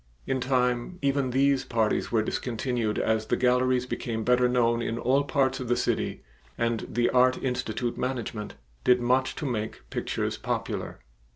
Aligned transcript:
In 0.25 0.39
time 0.41 0.97
even 1.03 1.29
these 1.29 1.63
parties 1.63 2.11
were 2.11 2.23
discontinued 2.23 2.97
as 2.97 3.27
the 3.27 3.37
galleries 3.37 3.85
became 3.85 4.23
better 4.23 4.49
known 4.49 4.81
in 4.81 4.97
all 4.97 5.23
parts 5.23 5.59
of 5.59 5.67
the 5.67 5.75
city 5.77 6.23
and 6.57 6.87
the 6.89 7.11
Art 7.11 7.37
Institute 7.43 7.99
management 7.99 8.55
did 8.83 8.99
much 8.99 9.35
to 9.35 9.45
make 9.45 9.87
pictures 9.91 10.37
popular. 10.37 10.97